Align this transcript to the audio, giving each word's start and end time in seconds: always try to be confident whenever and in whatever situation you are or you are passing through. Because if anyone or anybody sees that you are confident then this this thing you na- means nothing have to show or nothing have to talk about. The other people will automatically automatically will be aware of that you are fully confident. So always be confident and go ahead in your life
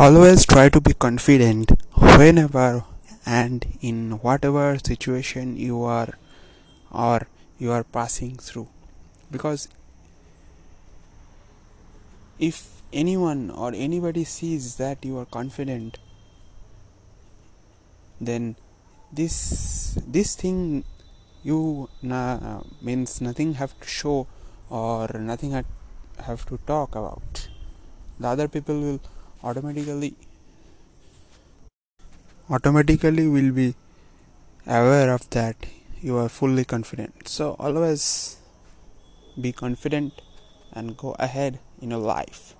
always 0.00 0.46
try 0.46 0.68
to 0.68 0.80
be 0.80 0.92
confident 0.94 1.72
whenever 2.16 2.84
and 3.26 3.66
in 3.80 4.12
whatever 4.22 4.78
situation 4.78 5.56
you 5.56 5.82
are 5.82 6.10
or 6.92 7.26
you 7.58 7.72
are 7.72 7.82
passing 7.82 8.36
through. 8.36 8.68
Because 9.28 9.68
if 12.38 12.80
anyone 12.92 13.50
or 13.50 13.72
anybody 13.74 14.22
sees 14.22 14.76
that 14.76 15.04
you 15.04 15.18
are 15.18 15.24
confident 15.24 15.98
then 18.20 18.54
this 19.12 19.98
this 20.06 20.36
thing 20.36 20.84
you 21.42 21.88
na- 22.02 22.60
means 22.80 23.20
nothing 23.20 23.54
have 23.54 23.78
to 23.80 23.88
show 23.88 24.28
or 24.70 25.08
nothing 25.18 25.60
have 26.20 26.46
to 26.46 26.56
talk 26.66 26.94
about. 26.94 27.48
The 28.20 28.28
other 28.28 28.46
people 28.46 28.80
will 28.80 29.00
automatically 29.42 30.14
automatically 32.50 33.26
will 33.28 33.52
be 33.52 33.74
aware 34.66 35.12
of 35.12 35.28
that 35.30 35.56
you 36.00 36.16
are 36.16 36.28
fully 36.28 36.64
confident. 36.64 37.28
So 37.28 37.56
always 37.58 38.36
be 39.40 39.52
confident 39.52 40.12
and 40.72 40.96
go 40.96 41.14
ahead 41.18 41.58
in 41.80 41.90
your 41.90 42.00
life 42.00 42.54